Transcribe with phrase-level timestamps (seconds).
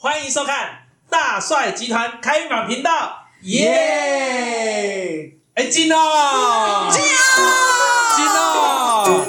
[0.00, 5.32] 欢迎收看大帅集团开马频道，耶！
[5.54, 7.42] 哎，金哦，金哦，
[8.14, 9.24] 金哦。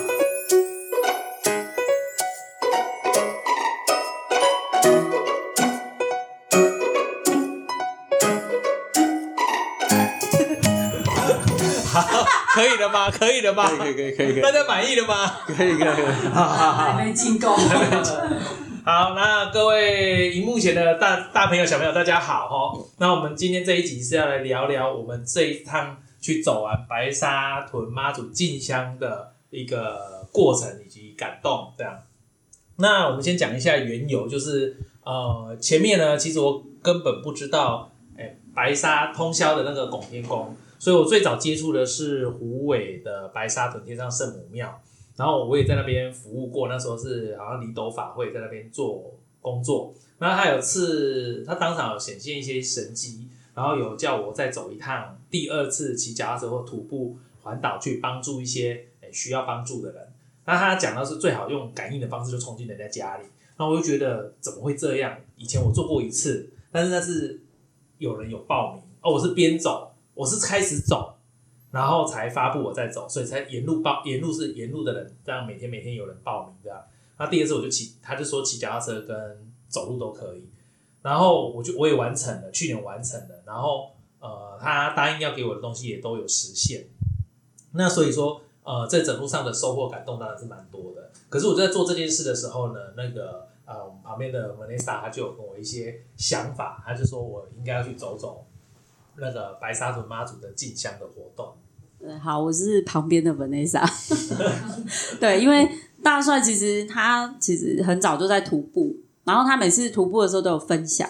[11.92, 12.24] 好，
[12.54, 13.10] 可以了吗？
[13.10, 13.68] 可以了吗？
[13.76, 15.38] 可以可以可以可以大家满意了吗？
[15.48, 17.58] 可以可以可以，还没进够。
[18.86, 22.86] 好，那各位荧幕前的大大朋友、小朋友，大家好哈。
[22.98, 32.04] 那我们今天这一集是要来聊聊我们这一趟去走完白沙屯妈祖进香的一个过程以及感动，这样。
[32.78, 44.82] 那我们先讲一下缘由，就是呃，前面呢，其实我根本不知道，哎，白沙通宵的那个拱天宫，所以我最早接触的是虎尾的白沙屯天上圣母庙。
[45.20, 49.94] 然后我也在那边服务过，那时候是好像离斗法会在那边做工作。
[50.18, 60.08] 那他有次他当场有显现一些神迹，然后有叫我再走一趟第二次骑脚踏车或徒步环岛去帮助一些诶需要帮助的人。
[60.46, 63.26] 那他讲到是最好用感应的方式就冲进人家家里，
[63.58, 65.18] 那我就觉得怎么会这样？
[65.36, 67.42] 以前我做过一次，但是那是
[67.98, 71.18] 有人有报名哦，我是边走，我是开始走。
[71.72, 76.82] 然后才发布我在走，所以才沿路报沿路是沿路的人，这样每天每天有人报名这样。
[77.18, 80.50] 那第二次我就骑，他就说骑脚踏车跟走路都可以。
[81.02, 83.44] 然后我就我也完成了，去年完成了。
[83.46, 86.88] 然后呃，他答应要给我的东西也都有实现。
[87.72, 91.12] 那所以说呃，在整路上的收获感动当然是蛮多的。
[91.30, 98.46] 可是我在做这件事的时候呢，那个呃，我们旁边的 Vanessa 他就有跟我一些想法，他就说我应该要去走走。
[99.22, 101.54] 那个白沙屯妈祖的进香的活动，
[102.02, 103.86] 嗯，好，我是旁边的 Vanessa，
[105.20, 105.70] 对，因为
[106.02, 108.96] 大帅其实他其实很早就在徒步，
[109.26, 111.10] 然后他每次徒步的时候都有分享，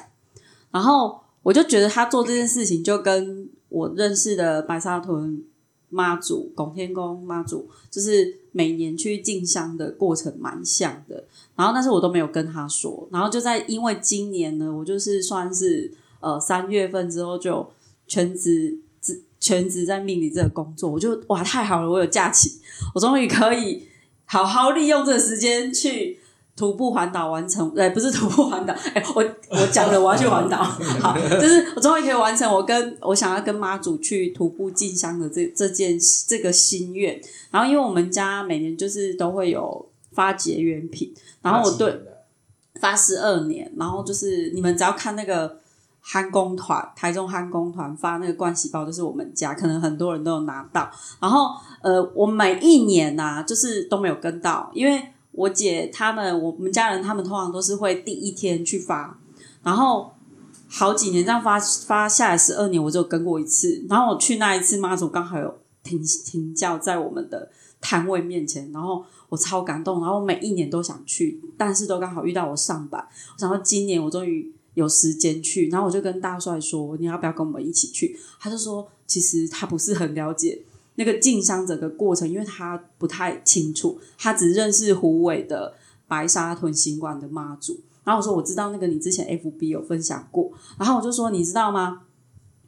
[0.72, 5.44] 然后我就觉得他做这件事情就跟我认识的白沙屯
[5.90, 11.24] 妈祖、拱天宫妈祖，就是每年去进香的过程蛮像的，
[11.56, 17.70] 然后但是我都没有跟他说，然后就在因为今年呢，我就是算是呃三月份之后就。
[18.10, 21.90] 全职职全职在命理这个工作，我就哇太好了！
[21.90, 22.60] 我有假期，
[22.94, 23.88] 我终于可以
[24.26, 26.20] 好好利用这个时间去
[26.58, 27.72] 徒步环岛完成。
[27.78, 30.58] 哎，不是徒步环岛， 哎，我我讲了我要去环岛，
[31.00, 35.98] 好，就是我终于可以完成我跟我想要跟妈祖去徒步进香的这这件
[36.28, 37.22] 这个心愿。
[37.52, 42.02] 然后，因为我们家每年就是都会有发结缘品，然后我对
[42.82, 45.60] 发十二年，然后就是你们只要看那个。
[46.12, 50.90] 憨工团，台中憨工团发那个冠喜包，就是我们家，可能很多人都有拿到。
[51.20, 51.52] 然后，
[51.84, 55.00] 呃，我每一年呐，就是都没有跟到，因为
[55.34, 59.20] 我姐他们，我们家人他们通常都是会第一天去发，
[59.62, 60.12] 然后
[60.68, 63.86] 好几年这样发发下来十二年，我就跟过一次。
[63.88, 70.02] 然后我去那一次，妈祖刚好有停停教在我们的摊位面前，然后我超感动。
[70.02, 73.08] 然后每一年都想去，但是都刚好遇到我上班。
[73.36, 74.52] 我想到今年我终于。
[74.80, 80.64] 有时间去，然后我就跟大帅说：“你要不要跟我们一起去？”他就说：“其实他不是很了解
[80.96, 85.76] 那个进香整个过程，因为他不太清楚，他只认识虎尾的
[86.08, 92.04] 白沙屯行馆的妈祖。”然后我说：“我知道那个你之前 FB 有分享过。”然后我就说：“你知道吗？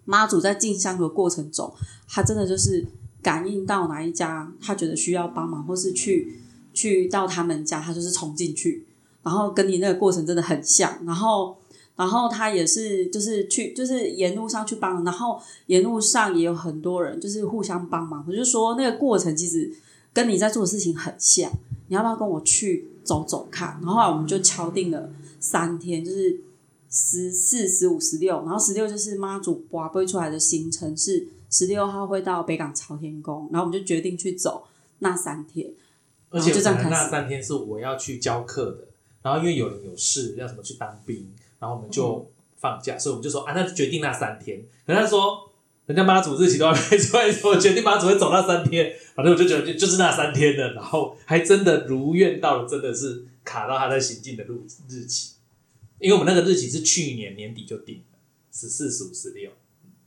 [0.03, 1.73] 妈祖在进香的过程中，
[2.09, 2.85] 他真的就是
[3.21, 6.39] 感应到哪一家他觉得需要帮忙，或是去
[6.73, 8.85] 去到他们家，他就是冲进去，
[9.23, 11.55] 然后跟你那个过程真的很像。”然后。
[11.95, 18.25] 然后他也是，就是去，就是沿路上去帮，然后沿路上也有很多人，就是互相帮忙。
[18.27, 19.71] 我就说那个过程其实
[20.11, 21.51] 跟你在做的事情很像，
[21.89, 23.77] 你要不要跟我去走走看？
[23.81, 26.41] 然后后来我们就敲定了三天，就是
[26.89, 34.63] 十四、十五、十六，然后十六就是妈祖拔背出来的行程是十六号会到北港朝天宫，然后我们就决定去走
[34.99, 35.71] 那三天，
[36.29, 38.87] 而且就这样那三天是我要去教课的，
[39.21, 41.29] 然后因为有人有事要什么去当兵。
[41.61, 42.27] 然后我们就
[42.57, 44.61] 放假，所以我们就说啊，那决定那三天。
[44.85, 45.47] 人家说，
[45.85, 48.91] 人家妈祖日期都还没出来，我决定妈祖会走那三天。
[49.13, 55.33] 反正我就觉得就就是那三天的，然后还真的如愿到了，真的是卡到他在行进的路日期。
[55.99, 58.17] 因为我们那个日期是去年年底就定了，
[58.51, 59.51] 十四、十五、十六。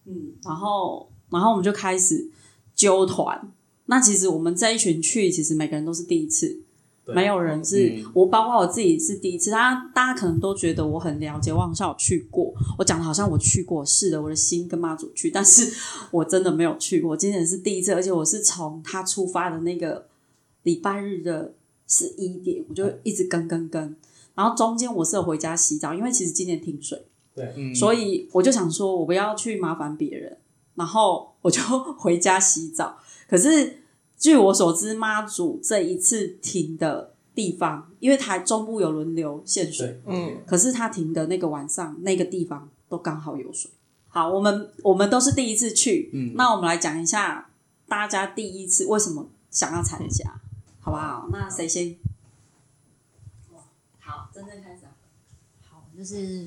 [0.06, 2.28] 嗯，然后然后我们就开始
[2.74, 3.48] 揪团。
[3.86, 6.60] 那其实我们这一群去，其实每个人都是第一次。
[7.06, 9.50] 没有人是我，包括我自己是第一次。
[9.50, 12.52] 他大家可能都觉得我很了解，我好像有去过。
[12.78, 15.70] 我讲的好像我去过是的，我的心跟妈祖去，但是
[16.10, 17.16] 我真的没有去过。
[17.16, 20.06] 今年是第一次，而且我是从他出发的那个
[20.62, 21.52] 礼拜日的
[21.86, 23.94] 十一点，我就一直跟跟跟。
[24.34, 27.06] 然后中间我是有回家洗澡，因为其实今年停水，
[27.36, 30.36] 对，嗯，所以我就想说我不要去麻烦别人，
[30.74, 31.60] 然后我就
[31.98, 32.98] 回家洗澡。
[33.28, 33.83] 可是
[34.16, 43.70] 据我所知，妈祖这一次停的地方，因为台中部有轮流限水，嗯，可是他停的那个晚上那个地方都刚好有水。
[44.08, 47.50] 好，我们我们都是第一次去，嗯那我们来讲一下
[47.88, 50.40] 大家第一次为什么想要参加，
[50.80, 51.28] 好不好？
[51.32, 51.96] 那谁先？
[53.98, 54.94] 好，真正开始啊。
[55.68, 56.46] 好，就是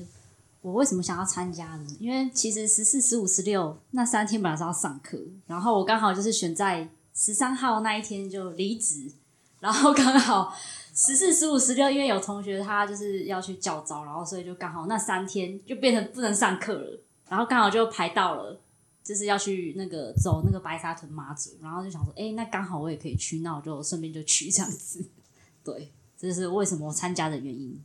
[0.62, 1.86] 我为什么想要参加呢？
[2.00, 6.88] 因为其实十四、十五、十六那三天本来是要上课，然后我刚好就是选在
[7.18, 9.10] 十三号那一天就离职，
[9.58, 10.54] 然后刚好
[10.94, 18.60] 十四、十五、十六，因为有同学他就是要去教招，然后所以就刚好那三天就变成不能上课了，然后刚好就排到了。
[19.00, 25.02] 就是要去那个走那个白沙屯妈祖，然后就想说，哎、那刚好我也可以去，那我就顺便就去这样子。
[25.64, 27.80] 对，这是为什么我参加的原因。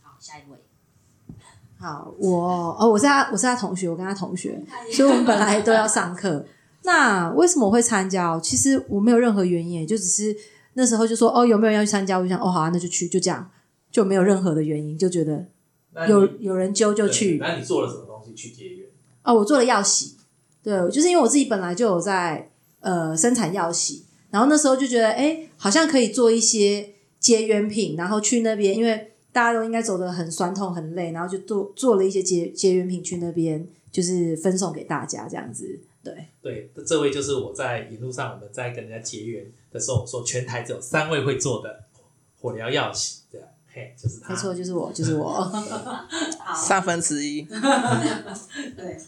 [0.00, 0.56] 好，下一位。
[1.78, 4.58] 好，我哦，我是他，我是他同学，我跟他同学，
[4.90, 6.46] 所以我们本来都要上课。
[6.82, 8.40] 那为什么我会参加哦？
[8.42, 10.34] 其实我没有任何原因，就只是
[10.74, 12.16] 那时候就说哦，有没有人要去参加？
[12.16, 13.50] 我就想哦，好啊，那就去，就这样，
[13.90, 15.46] 就没有任何的原因，就觉得
[16.08, 17.38] 有有人揪就去。
[17.38, 18.86] 那你做了什么东西去结缘？
[19.22, 20.16] 哦，我做了药洗，
[20.62, 22.50] 对，就是因为我自己本来就有在
[22.80, 35.80] 呃生产药洗，然后那时候就觉得，哎，好像可以做一些结缘品，然后去那边，因为大家都应该走得很酸痛、很累，然后就做做了一些结结缘品去那边，就是分送给大家这样子。
[36.02, 41.84] 对，对，这位就是我在一路上我们在跟人家结缘的时候，我说全台只有三位会做的
[42.40, 43.40] 火疗药洗，对，
[43.72, 44.32] 嘿，就是他。
[44.32, 45.52] 没错，就是我，就是我。
[46.56, 47.42] 三分之一。
[47.42, 48.98] 对，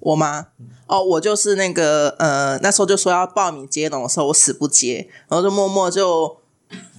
[0.00, 0.48] 我吗？
[0.86, 6.38] 哦，我就是那个呃，那时候就说要报名接龙的时候，我死不接，然后就默默就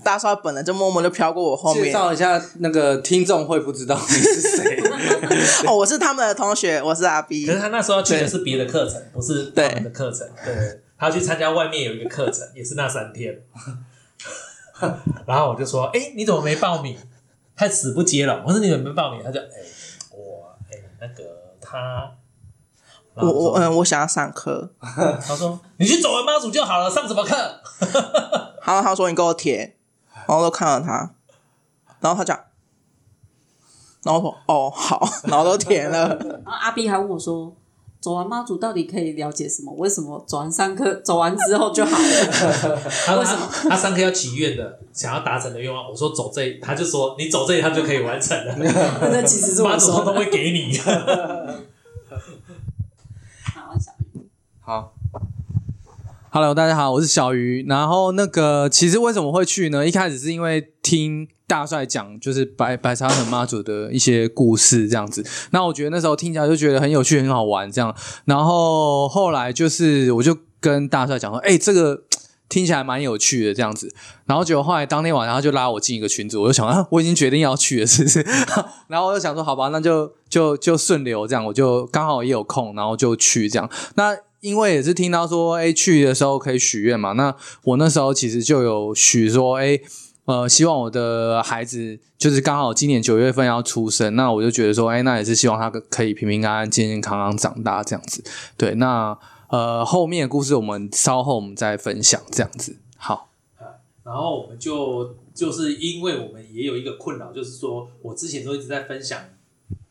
[0.04, 1.94] 大帅本来就默默就飘过我后面介面。
[1.94, 4.82] 绍一下，那个听众会不知道你是谁。
[5.68, 7.54] 哦，我是他们的同学，我是阿 B 可。
[7.54, 10.28] 是他那时候要去的是别的课程，不是他们的课程。
[10.46, 13.38] 对，他要去参加外面有一个课程，也是那三天。
[15.26, 16.96] 然后我就说：“哎、你怎么没报名？”
[17.56, 18.44] 他死不接了。
[18.46, 19.46] 我说：“你怎么没报名？”他就：“哎、
[20.12, 21.24] 我哎、那个
[21.60, 22.12] 他。”
[23.20, 24.70] 我我嗯，我想要上课。
[24.80, 27.36] 他说：“你去走完妈祖就好了，上什么课
[28.64, 29.74] 然后他说你给我填，
[30.28, 31.10] 然后我都看了他，
[32.02, 32.40] 然后他讲，
[34.04, 36.08] 然后说哦好， 然后都填了。
[36.18, 37.56] 然后阿 B 还问我说
[38.00, 39.74] ：“走完妈祖到底可以了解什么？
[39.76, 41.98] 为什么走完上课走完之后就好了？？”
[43.06, 45.90] 他说他他上课要祈愿的，想要达成的愿望。
[45.90, 48.56] 我说走这一，他就说你走这一趟就可以完成了。
[49.12, 49.76] 那其实是妈。
[49.78, 50.78] 祖通通会给你。
[50.78, 50.92] 好，
[53.80, 54.28] 小鱼
[54.60, 54.94] 好
[56.38, 57.66] ，Hello，大家好，我是小鱼。
[57.68, 59.88] 然后那个，其实为什么会去呢？
[59.88, 65.25] 一开始是因为听大帅讲，就是白白沙屯妈祖的一些故事这样子。
[65.50, 67.92] 那我觉得那时候听起来就觉得很有趣、很好玩这样。
[68.25, 72.04] 然后后来就是，我就跟大帅讲说：“哎、这个。”
[72.50, 73.94] 听起来蛮有趣的这样子，
[74.25, 78.25] 然后结果后来当天晚上他就拉我进一个群组，我就想啊，我已经决定要去了，是不是？
[78.88, 83.69] 然后我就想说，好吧，那就就就顺流这样，我就刚好也有空，然后就去这样。
[83.95, 84.16] 那
[84.48, 87.12] 因为也是听到说，哎，去的时候可以许愿嘛。
[87.12, 89.78] 那我那时候其实就有许说，哎，
[90.24, 98.24] 呃，希望我的孩子就是刚好今年九月份要出生，那我就觉得说，哎，那也是希望他可以平平安安、健健康康长大这样子。
[98.56, 99.18] 对，那
[99.50, 102.78] 呃后面的故事我们稍后我们再分享这样子。
[102.98, 103.30] 好，
[104.04, 109.19] 然后我们就就是因为我们也有一个困扰，就是说我之前都一直在分享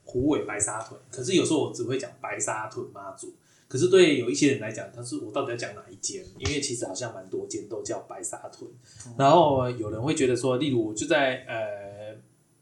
[0.05, 3.35] 虎尾白沙屯，可是有时候我只会讲白沙屯妈祖。
[3.69, 6.25] 可是对有一些人来讲，他是我到底要讲哪一间？
[6.39, 8.71] 因为其实好像蛮多间都叫白沙屯。
[9.19, 12.17] 然后有人会觉得说，例如我就在呃，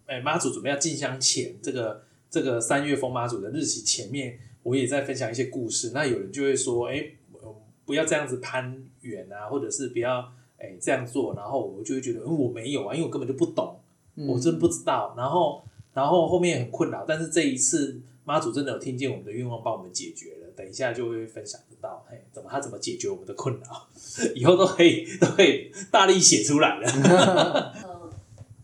[0.06, 5.90] 哎妈祖准备要进香前，这个这个三月风妈祖的日期前面，我也在分享一些故事。
[5.92, 11.34] 那有人就会说，哎，呃不要这样子攀远啊，或者是不要哎这样做。
[11.34, 13.78] 然后我就会觉得，嗯，我没有啊，因为我根本就不懂，
[14.26, 15.14] 我真不知道。
[15.18, 20.43] 然后然后后面很困扰，但是这一次妈祖真的有听见我们的愿望，帮我们解决了。
[20.56, 23.88] 等一下就会分享得到，嘿，怎么他怎么解决我们的困扰，
[24.34, 26.88] 以后都可以 都可以大力写出来了。
[27.82, 28.10] 呃，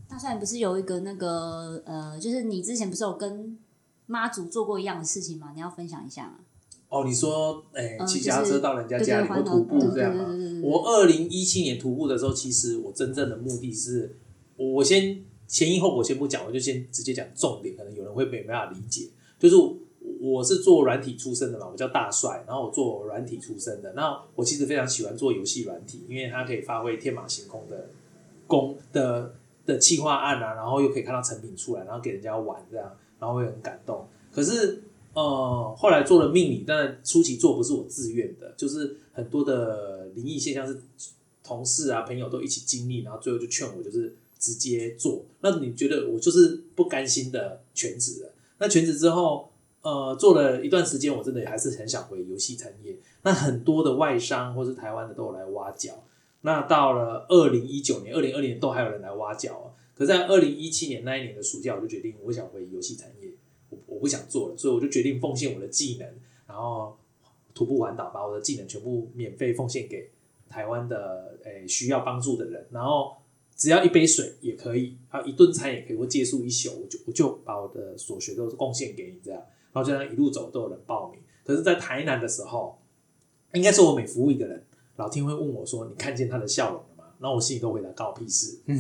[0.09, 3.59] 大帅不是有一个那个呃，就是你之前不是有跟
[4.06, 5.52] 妈祖做过一样的事情吗？
[5.54, 6.38] 你要分享一下吗？
[6.88, 10.26] 哦，你说，哎、嗯骑脚踏车到人家家里或徒步这样吗
[10.62, 14.18] 我二零一七年徒步的时候，其实我真正的目的是，
[14.56, 19.54] 我我先前因后果先不讲，我就先直接讲重点，可能有人会没办法理解，就是
[20.21, 27.89] 我是做软体出身的嘛，我叫大帅，然后我做软体出身的，那我其实非常喜欢做游戏软体，因为它可以发挥天马行空的
[28.47, 29.35] 功的
[29.65, 34.07] 的企划案啊，然后又可以看到成品出来，然后给人家玩这样，然后会很感动。
[34.31, 34.83] 可是
[35.15, 40.81] 呃，后来做了命理，但初期做不是我自愿的，就是很多的灵异现象是
[41.43, 45.25] 同事啊、朋友都一起经历，然后最后就劝我就是直接做。
[45.41, 48.33] 那你觉得我就是不甘心的全职了？
[48.59, 49.50] 那全职之后，
[49.82, 52.99] 呃，做了一段时间，我真的还是很想回游戏产业。
[53.22, 56.04] 那很多的外商或是台湾的都有来挖角。
[56.42, 59.66] 那到了二零一九年、二零二零年都还有人来挖角啊。
[59.94, 63.30] 可在二零一七年那一年的暑假，我就决定我想回游戏产业，
[63.68, 66.08] 我我不想做了，所以我就决定奉献我的技能，
[66.46, 66.96] 然后
[67.54, 70.10] 徒步环岛，把我的技能全部免费奉献给
[70.49, 73.14] 台湾的诶、需要帮助的人，然后
[73.54, 79.42] 只要一杯水也可以，还有一顿餐也可以，或借宿一宿，我就我就把我的所学都贡献给你这样，
[79.73, 81.21] 然后就这样一路走都有人报名。
[81.45, 82.79] 可是，在台南的时候，
[83.55, 84.65] 应该是我每服务一个人，
[84.97, 88.79] 老天会问我说：“你看见他的笑容了吗？”然后我心里都回答：“告我屁事。”嗯，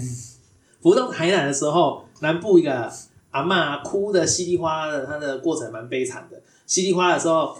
[0.80, 2.92] 服务到台南的时候，南部一个
[3.30, 6.40] 阿嬷哭的稀里哗啦的，她的过程蛮悲惨的。
[6.66, 7.56] 稀里哗啦的时候，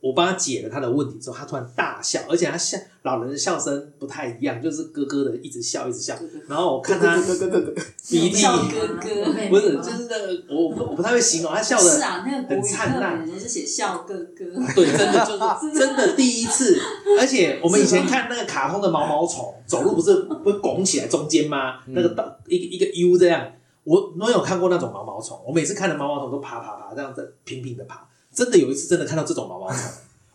[0.00, 6.16] 我帮她解了她的问题之后，她突然大笑，而且她笑老人的笑声不太一样，就是咯咯的一直笑一直笑。
[6.48, 13.20] 然后我看她鼻涕，笑哥哥，不是就是那个我不我不太会形容，他笑的是啊，那个很灿烂。
[13.20, 14.44] 本人是写笑哥哥，
[14.74, 16.76] 对，真的就是真的第一次，
[17.20, 20.12] 而且我们以前看那个卡通的毛毛虫走路不是
[20.44, 21.78] 会拱起来中间吗？
[21.86, 23.52] 那个到一个一个 U 这样，
[23.84, 29.78] 我我有看过那种毛毛虫，我每次看的毛毛虫都爬爬爬这样子平平的爬，真的有一次真的看到这种毛毛虫。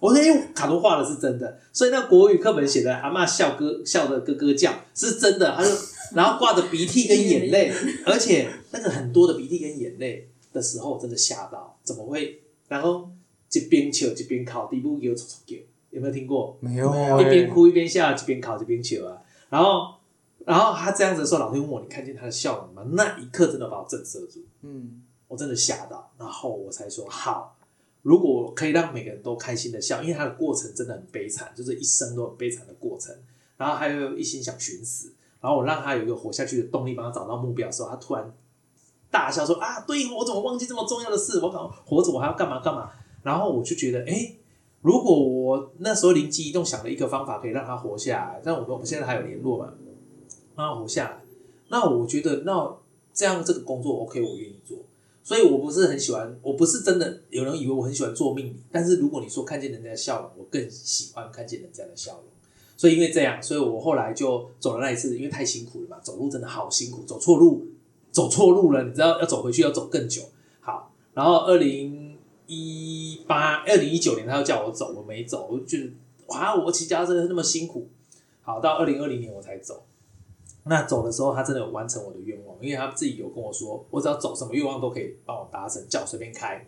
[0.02, 5.70] 我说，因为卡通画的是真的，所以那国语课本写的阿嬷笑哥笑的咯咯叫是真的，他就
[6.16, 7.72] 然后挂着鼻涕跟眼泪，
[8.06, 12.42] 而且那个很多的鼻涕跟眼泪的时候，真的吓到，怎么会？
[12.68, 13.10] 然后
[13.52, 15.14] 一边笑一边哭，底部有
[15.92, 16.58] 有没有听过？
[16.62, 16.90] 没有
[17.22, 19.22] 一边欸哭一边笑，一边哭一边笑啊。
[19.50, 19.94] 然后，
[20.46, 26.12] 然后他这样子的时候，老天问我：“你看见他的笑容吗？”那一刻真的把我震慑住，嗯，我真的吓到。
[26.18, 27.58] 然后我才说：“好，
[28.02, 33.16] 如果可以让每个人都开心的笑，因为他的过程真的很悲惨，就是一生都很悲惨的过程。
[33.58, 38.34] 然后还有一心想寻死，然后我让他有一个活下去的动力，帮他找到目标的时候，他突然
[39.12, 41.40] 大笑说：“啊，对我怎么忘记这么重要的事？
[41.42, 42.90] 我搞活着我还要干嘛干嘛？”
[43.22, 44.34] 然后我就觉得，哎，
[44.82, 49.74] 如果我那时候灵机一动想了一个方法，可以让他活下来，但我们我们现在还有联络嘛，
[50.56, 51.22] 让他活下来，
[51.70, 52.78] 那我觉得那
[53.14, 54.80] 这样这个工作 OK，我愿意做。
[55.24, 62.24] 所以我不是很喜欢，我不是真的有人以为我很喜欢做命理，但是如果你说看见人家的笑容，我更喜欢看见人家的笑容。
[62.76, 67.68] 所以因为这样，所以我后来就走了那一次，因为太辛苦了嘛，走路真的好辛苦，走错路，
[68.12, 70.24] 走错路了，你知道要走回去要走更久。
[70.60, 75.92] 好，然后二零一八、二零一九年他又叫我走，我没走，我就觉得
[76.30, 77.88] 哇，我骑家车那么辛苦。
[78.42, 79.84] 好，到二零二零年我才走。
[80.64, 86.66] 那走的时候，他真的有完成我的愿望，因为他自己有跟我说，我只要走什么愿望都可以帮我达成，叫我随便开。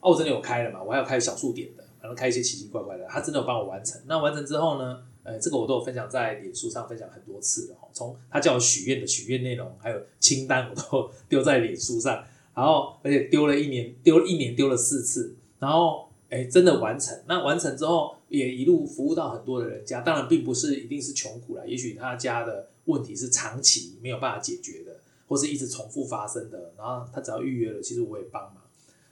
[0.00, 0.82] 哦，我真的有开了嘛？
[0.82, 4.00] 我还有开小数点的，反正开一些奇奇怪怪的，他真的有帮我完成。
[4.06, 5.02] 那完成之后呢？
[5.24, 7.86] 呃，这个我都有分享在脸书上分享很多次了哈。
[7.92, 12.24] 从他叫我许愿的许愿内容，还有清单，我都丢在脸书上。
[12.54, 15.36] 然后，而且丢了一年，丢了一年，丢了四次。
[15.58, 17.14] 然后，哎，真的完成。
[17.26, 20.00] 那完成之后，也一路服务到很多的人家。
[20.00, 26.74] 当然，并不是一定是穷苦啦，也许他家的问题是长期没有办法解决的，或是一直重复发生的。
[26.76, 28.64] 然后他只要预约了，其实我也帮忙。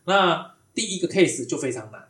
[0.07, 2.09] 那第一个 case 就非常难，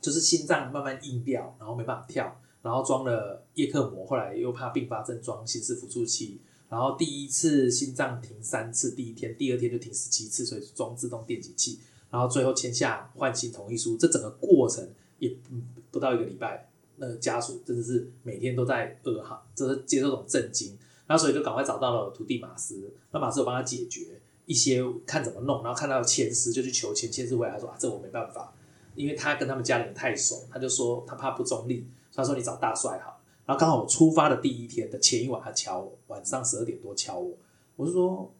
[0.00, 15.54] 就是心脏慢慢硬掉，然后没办法跳，然后装了叶克膜，后来又怕并发症装心室辅助器，然后第一次心脏停三次，第一天、第二天就停十七次，所以装自动电击器，然后最后签下换心同意书，这整个过程也不
[15.90, 16.69] 不到一个礼拜，
[17.00, 28.52] 那个家属真的是每天都在噩耗，就是接受这种震惊，然后所以就赶快找到了徒弟马斯，那马斯有帮他解决一些看怎么弄，然后看到签师就去求签，签师回来他说啊这我没办法，
[28.94, 33.18] 因为他跟他们家里人太熟，他就说他怕不中立，他说你找大帅好。
[33.46, 37.34] 然后刚好我出发的第一天的前一晚，他敲我，晚上十二点多敲我，
[37.76, 38.32] 我就说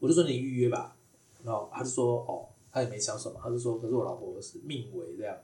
[0.00, 0.96] 我就说你预约吧，
[1.44, 5.34] 然后他就说哦，他也没想什么，他就说可是我老婆是命为这样，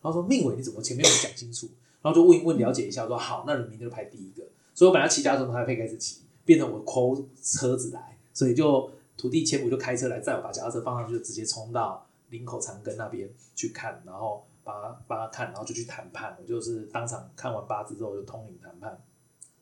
[0.00, 1.68] 然后说命为你怎么前面没讲清楚，
[2.06, 16.36] 然后就问一问了解一下，说好，那你明天就排第一个，所以我本来骑脚踏车他配开始骑，变成我抠车子来，所以就徒弟千五就开车来载我，把脚踏车放上去，就直接冲到林口长庚那边去看，然后帮他帮他看，然后就去谈判。
[16.40, 18.96] 我就是当场看完八字之后就通灵谈判，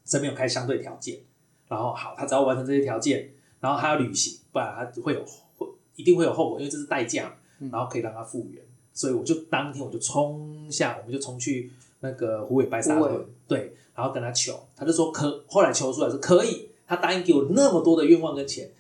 [0.04, 1.20] 这边有开相对条件，
[1.68, 5.24] 然后好，他只要完成这些条件，然后他要履行，不然他会有
[5.56, 7.34] 会一定会有后果，因为这是代价，
[7.72, 8.62] 然后可以让他复原。
[8.92, 11.72] 所以我就当天我就冲下，我们就冲去
[12.04, 18.70] 那个虎尾白沙虎尾屯，对，然后跟他求，他就说可，后来求出来是可以，他答应给我那么多的愿望跟钱，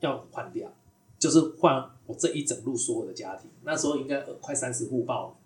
[0.00, 0.70] 要换掉，
[1.18, 3.50] 就是换我这一整路所有的家庭。
[3.64, 5.36] 那时候应该呃快三十户报名，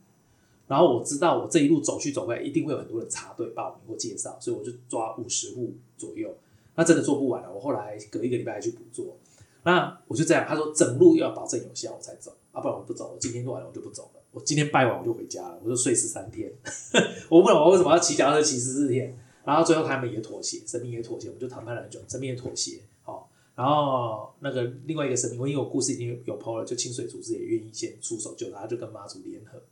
[0.66, 6.28] 然后我知道我这一路走去走回来，一定会有很多人插队报名或介绍，所以我就抓五十户左右。
[6.74, 9.16] 那真的做不完了，我后来隔一个礼拜还去补做。
[9.62, 13.12] 那我就这样，他说整路要保证有效我才走，啊，不然我不走。
[13.12, 16.50] 我今天做完了我就不走了，我今天拜完我就回家了，我就睡十三天。
[17.28, 29.62] 我不懂我为什么要骑脚踏车骑十四天，然后最后他们也妥协，神明也妥协，我们就谈判了很久，神明也妥协，好、然后那个另外一个神明，我因为我故事已经有 PO 了，就清水组织也愿意先出手救他，就跟妈祖联合。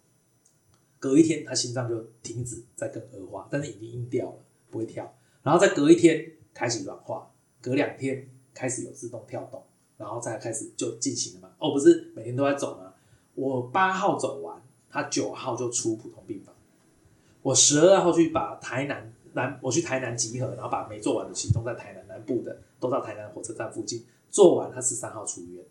[0.98, 5.16] 隔一天他心脏就停止在更恶化，但是已经硬掉了，不会跳。
[5.42, 7.30] 然后再隔一天开始软化，
[7.62, 9.62] 隔两天开始有自动跳动，
[9.96, 11.54] 然后再开始就进行了嘛。
[11.58, 12.89] 哦，不是每天都在走吗？
[13.34, 14.60] 我八号走完，
[14.90, 16.54] 他九号就出普通病房。
[17.42, 24.70] 我十二号去把台南南，我去台南集合，然后把没做完的集中在台南南部的，都到台南火车站附近做完。
[24.70, 25.64] 他十三号出院，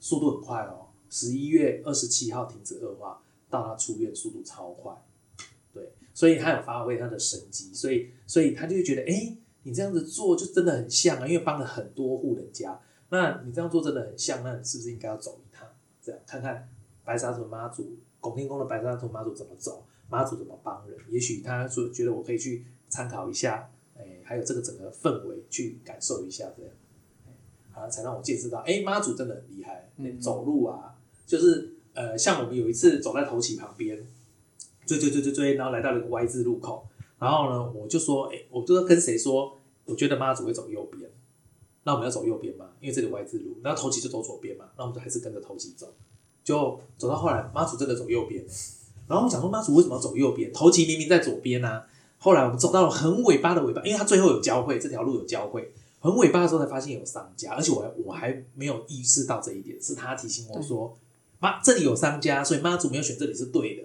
[0.00, 0.86] 速度很快哦。
[1.10, 3.20] 十一月二十七号停止恶化，
[3.50, 4.94] 到他出院速度超快。
[5.74, 12.80] 对，所以他有发挥他的神机，所以所以他就会觉得，哎，你这样子做就真的很像啊，因为帮了很多户人家。
[13.10, 15.38] 那你这样做真的很像，那你是不是应该要走，
[16.08, 16.66] 这样看看
[17.04, 20.98] 白沙屯妈祖拱天宫的白沙屯妈祖怎么走，妈祖怎么帮人？
[21.10, 30.96] 也许他说觉得我可以去参考一下，哎，还有这个整个氛围去感受一下，这样，才让我见识到，哎，妈祖真的很厉害，那走路啊，
[31.26, 34.06] 就是呃，像我们有一次走在头旗旁边，
[34.86, 36.88] 追追追追追，然后来到了一个 Y 字路口，
[37.18, 41.10] 然后呢，我就说，哎，我就要跟谁说，我觉得妈祖会走右边，
[41.88, 45.90] 那我们要走右边嘛，因为这里 Y 字路，然后头旗就走左边嘛，那我们就还是跟着头旗走，
[46.44, 48.44] 就走到后来，妈祖真的走右边，
[49.08, 50.52] 然后我想说妈祖为什么要走右边？
[50.52, 51.86] 头旗明明在左边啊。
[52.18, 60.94] 后来我们走到了很尾巴的尾巴，因为它最后有交汇，这条路有交汇，很尾巴的时候才发现有商家，而且我还我还没有意识到这一点，是他提醒我说，
[61.38, 63.84] 妈这里有商家，所以妈祖没有选这里是对的。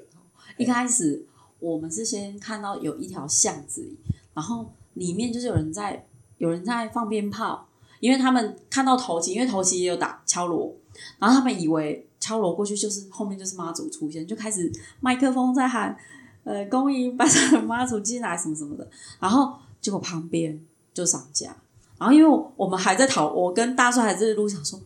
[0.58, 1.26] 一开始
[1.60, 3.98] 我们是先看到有一条巷子里，
[4.34, 6.06] 然后里面就是有人在
[6.39, 7.70] 有人在放鞭炮，
[8.04, 10.76] 因为他们看到头旗，因为头旗也有打敲锣，
[11.20, 15.96] 然后他们以为敲锣过去就是后面就是妈祖出现，就开始麦克风在喊，
[16.44, 18.86] 呃，恭迎白沙的妈祖进来什么什么的，
[19.22, 20.62] 然后结果旁边
[20.94, 21.56] 就上架，
[21.98, 24.78] 然后因为我们还在讨，我跟大帅还在路上说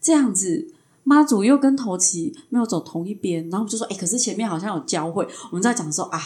[0.00, 0.74] 这样子。
[1.06, 6.18] 妈祖又跟头旗没有走同一边，然后我们就说：“哎、可是前面好像有交汇。”我们在讲说：“啊，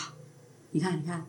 [0.71, 1.27] 你看，你看，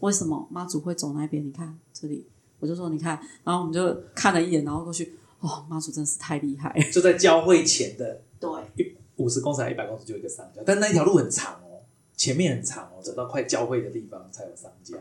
[0.00, 1.42] 为什么妈祖会走那边？
[1.42, 2.26] 你看这里。”
[2.60, 6.72] 我就说：“你看。”然后我们就看了一眼，然后过去，哦，妈祖真是太厉害。
[6.92, 11.82] 就在交汇前的对，五十公尺还一百公尺就有一个商家，但那一条路很长哦，
[12.16, 14.96] 前面很长哦，走到快交汇的地方才有商家。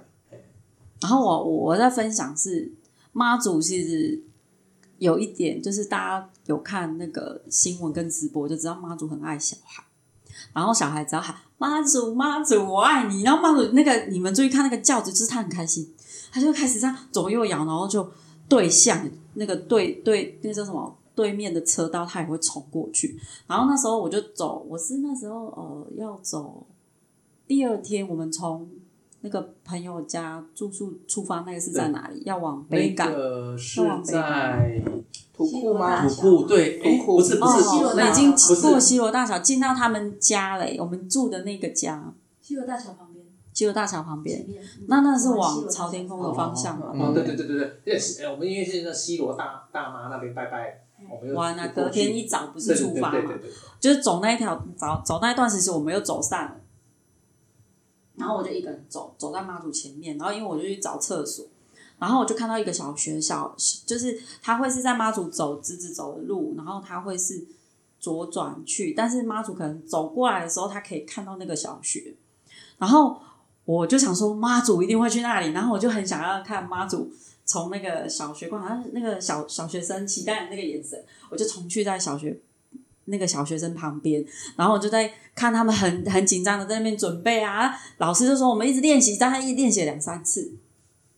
[1.01, 2.73] 然后我我我在分享是
[3.13, 4.21] 妈祖其实
[4.97, 9.81] 有一点，就是大家有看那个新闻跟直播就知道妈祖很爱小孩，
[10.53, 15.93] 然后小孩只要喊妈祖妈祖我爱你，然后妈祖那个你们注意看那个轿子，就是他很开心，
[16.31, 18.09] 他就开始这样左右摇，然后就
[18.47, 23.19] 对向那个对对那个叫什么对面的车道，他也会冲过去。
[23.47, 26.65] 然后那时候我就走，我是那时候呃要走
[27.47, 28.67] 第二天，我们从
[29.21, 32.21] 那个朋友家住宿出发，那个是在哪里？
[32.25, 33.09] 要往北港。
[33.11, 34.81] 那个是在
[35.33, 36.07] 土库吗？
[36.07, 43.08] 土库，对，土库不是不是哦，西罗大已经过西罗大桥，进到他们家嘞，我们住的那个家，西罗大桥旁
[43.59, 44.47] 边，西罗大桥旁边
[44.87, 46.91] 那那是往朝天宫的方向嘛？
[46.93, 53.33] 哦，对对对对对，对，是呃我们因为是那西罗大大妈那边拜拜，我们又完了，隔天一早不是出发嘛
[53.79, 56.55] 就是走那一条走走那一段时间，我们又走散了。
[58.15, 61.45] 然后我就一个人走，走在妈祖前面，然后因为我就去找厕所，
[61.97, 67.45] 然后我就看到一个小学小，就是他会是在妈祖走直直走的路，然后他会是
[67.97, 72.13] 左转去，但是妈祖可能走过来的时候，他可以看到那个小学，
[72.77, 73.21] 然后
[73.69, 77.13] 我就想说妈祖一定会去那里，然后我就很想要看妈祖
[77.45, 82.36] 从那个小学过来，他那个小小学生期待的那个眼神，我就冲去在小学
[83.05, 90.51] 那个小学生旁边，然后我就在看他们很 很紧张的在那边准备啊，老师就说我们一直练习，大概一练习两三次，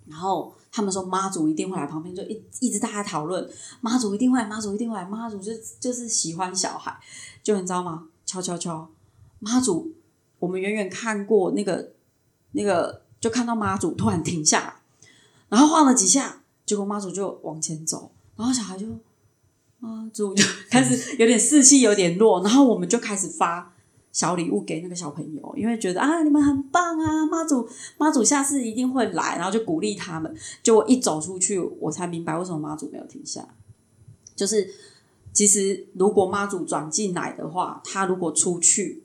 [0.09, 6.99] 然后他们说妈祖一定会来，旁边就一一直大家讨论妈祖一定会来，妈祖一定会来，妈祖就就是喜欢小孩，
[7.41, 8.09] 就你知道吗？
[8.25, 8.89] 敲敲敲，
[9.39, 9.93] 妈祖，
[10.39, 11.93] 我们远远看过那个
[12.51, 14.73] 那个，就看到妈祖突然停下来，
[15.49, 18.85] 然后晃了几下，结果妈祖就往前走，然后小孩就
[19.79, 23.73] 妈祖就 开始有点士气有点弱，然后我们就开始发
[24.11, 30.35] 小礼物给那个小朋友，因为觉得啊你们很棒啊，妈祖妈祖下次一定会来，然后就鼓励他们。
[30.61, 33.47] 就我一走出去，我才明白为什么妈祖没有停下，
[34.35, 34.69] 就是
[35.31, 39.03] 其实如果妈祖转进来的话，他如果出去，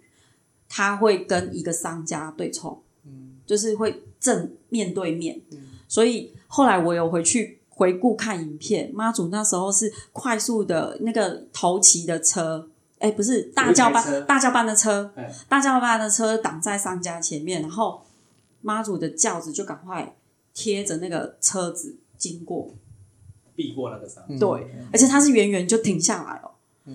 [0.68, 2.82] 他会跟一个商家对冲，
[3.46, 5.40] 就是会正面对面。
[5.88, 18.02] 所以后来我有回去回顾看影片，妈祖那时候是快速的那个头骑的车，哎，不是大教班大教班的车哎，大教班的车挡在商家前面，然后
[18.62, 20.16] 妈祖的轿子就赶快
[20.52, 22.74] 贴着那个车子经过，
[23.54, 24.24] 避过那个伤。
[24.28, 26.50] 嗯对，而且他是远远就停下来哦。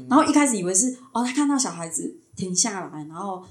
[0.09, 3.43] 然后一开始以为是哦，他看到小孩子停下来，然后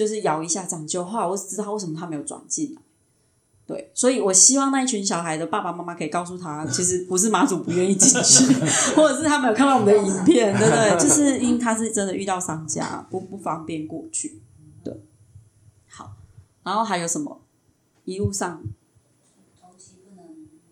[0.00, 1.04] 就是摇一下抢救。
[1.04, 2.80] 后来我只知道为什么他没有转进来。
[3.66, 8.54] 对，所以我希望那一群小孩的爸爸妈妈可以告诉他，其实不是马祖不愿意进去，
[8.96, 10.98] 或者是他没有看到我们的影片，对不对？
[10.98, 14.40] 就是因为他是真的遇到商家，不不方便过去。
[14.82, 14.98] 对，
[15.86, 16.12] 好，
[16.62, 17.42] 然后还有什么？
[18.06, 18.62] 一路上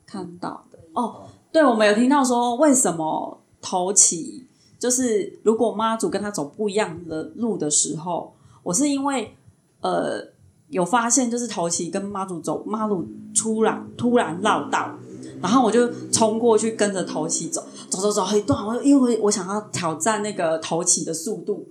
[0.06, 4.46] 看到的哦，对，我们有听到说，为什么头起
[4.78, 9.36] 就是如果妈祖跟他走不一样的路的时候，我是因为
[9.80, 10.22] 呃
[10.68, 14.98] 有发现，就是头起跟妈祖走，妈祖突然突然绕道，
[15.40, 21.66] 然后我就冲过去跟着头起走，走走走一段，我因为我想要挑战那个头起的速度，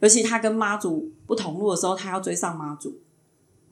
[0.00, 2.98] 尤其他跟妈祖不同路的时候，他要追上妈祖。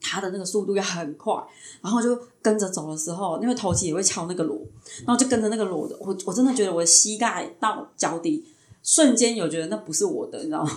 [0.03, 1.35] 他的那个速度要很快，
[1.83, 4.59] 然后就跟着走的时候，因为头旗也会敲那个锣，
[5.07, 8.43] 然后就跟着那个锣的，我我真的觉得我的膝盖到脚底，
[8.83, 10.71] 瞬间有觉得那不是我的，你知道吗？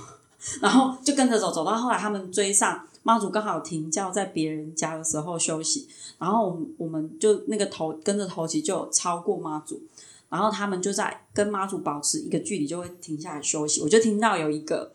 [0.61, 9.81] 然后就跟着走，走到后来他们追上妈祖，刚好停轿在别人家的时候休息，然后我们我们就那个头跟着头旗就超过妈祖，
[10.29, 13.81] 然后他们就在跟妈祖保持一个距离，就会停下来休息。
[13.81, 14.93] 我就听到有一个，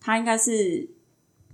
[0.00, 0.88] 他应该是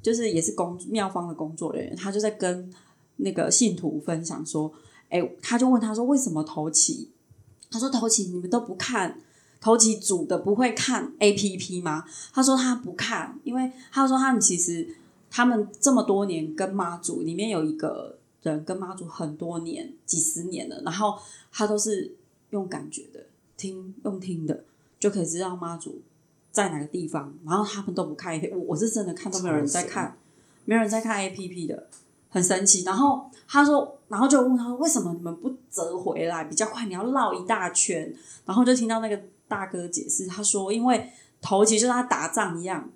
[0.00, 2.72] 就是也是工庙方的工作人员，他就在跟
[3.16, 4.72] 那个信徒分享说，
[5.08, 7.10] 哎，他就问他说为什么头旗？
[7.70, 9.20] 他说头旗你们都不看。
[9.62, 12.04] 头旗组的不会看 A P P 吗？
[12.34, 14.86] 他说他不看，因为他说他们其实
[15.30, 21.16] 他们这么多年跟妈祖里面有一个人跟妈祖很多年几十年了，然后
[21.52, 22.12] 他都是
[22.50, 23.24] 用感觉的
[23.56, 24.64] 听用听的
[24.98, 26.02] 就可以知道妈祖
[26.50, 30.18] 在哪个地方，然后他们都不看 A P P，我我是真的看都没有人在看，
[30.64, 31.86] 没有人在看 A P P 的，
[32.28, 32.82] 很神奇。
[32.82, 36.84] 然后他说，然后就问他说，为什么你们不折回来比较快？
[36.86, 38.12] 你要绕一大圈。
[38.44, 41.10] 然后就听到那个大哥解释，他说，因为
[41.42, 42.88] 头其实就像他打仗一样，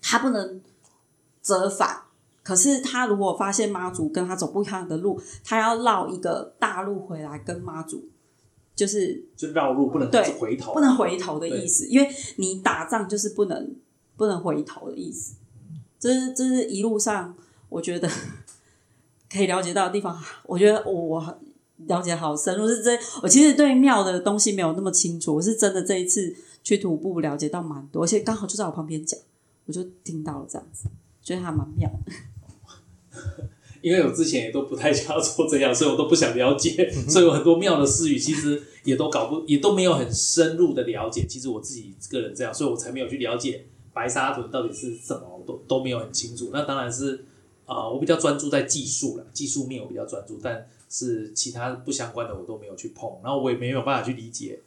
[0.00, 0.62] 他不能
[1.42, 2.02] 折返。
[2.44, 8.08] 可是他如果发现妈祖跟他走不一样的路，他要绕一个大路回来跟妈祖，
[8.76, 13.74] 就是就绕路不能对回头，不能回头的意思，因为你打仗就是不能
[14.16, 15.34] 不能回头的意思。
[15.98, 17.34] 这是这是一路上
[17.68, 18.08] 我觉得
[19.30, 21.38] 可以了解到的地方，我觉得我我
[21.86, 22.68] 了解好深入。
[22.68, 29.18] 是真，我其实对庙的东西没有那么清楚，我是真的这一次去徒步了解到蛮多，而且刚好就在我旁边讲，
[29.66, 30.88] 我就听到了这样子，
[31.22, 32.12] 觉得还蛮妙的。
[33.82, 41.24] 因为我之前也都不太想要做这样， 所以我都不想了解，所以有很多庙的私语其实也都搞不，也都没有很深入的了解。
[41.26, 43.64] 其实我自己个人这样，所以我才没有去了解
[43.94, 46.50] 白沙屯到底是什么，我都都没有很清楚。
[46.52, 47.24] 那当然是
[47.64, 54.60] 啊、呃我比较专注在技术了，技术面我比较专注，但是其他不相关的我都没有去碰，然后我也没有办法去理解，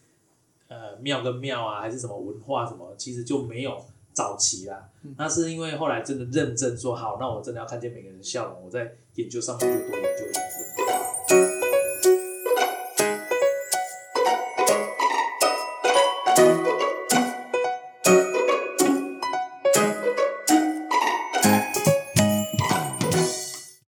[0.70, 3.78] 呃，庙跟庙啊，还是什么文化什么，其实就没有
[4.14, 4.90] 早期啦。
[5.18, 10.34] 那是因为后来真的认真说好，那我真的要看见每个人的笑容，我在研究上面就多研究一